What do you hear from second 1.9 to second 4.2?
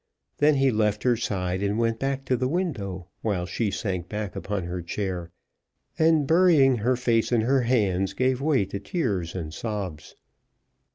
back to the window, while she sank